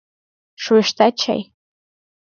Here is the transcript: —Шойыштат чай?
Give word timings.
—Шойыштат 0.63 1.13
чай? 1.21 1.41